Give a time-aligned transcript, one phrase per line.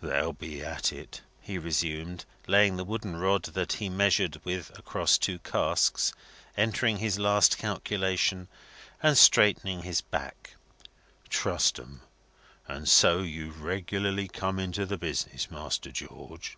[0.00, 5.18] "They'll be at it," he resumed, laying the wooden rod that he measured with across
[5.18, 6.14] two casks,
[6.56, 8.48] entering his last calculation,
[9.02, 10.54] and straightening his back,
[11.28, 12.00] "trust 'em!
[12.66, 16.56] And so you've regularly come into the business, Master George?"